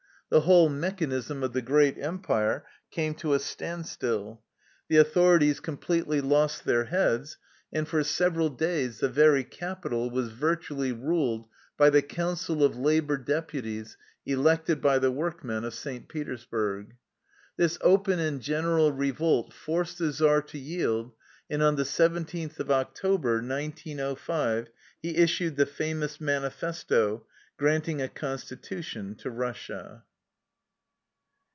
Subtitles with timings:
[0.29, 4.41] The whole mechanism of the great empire came to a standstill.
[4.87, 7.37] The authori ties completely lost their heads,
[7.73, 13.17] and for several days the very capital was virtually ruled by the" council of labor
[13.17, 16.07] deputies" elected by the work men of St.
[16.07, 16.95] Petersburg.
[17.57, 21.11] This open and general revolt forced the czar to yield,
[21.49, 24.69] and on the seventeenth of October, 1905,
[25.01, 27.27] he issued the famous manifesto
[27.57, 30.05] granting a con stitution to Russia.